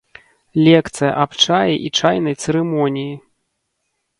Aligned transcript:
Лекцыя 0.67 1.11
аб 1.25 1.31
чаі 1.43 1.75
і 1.89 1.91
чайнай 1.99 2.35
цырымоніі. 2.45 3.13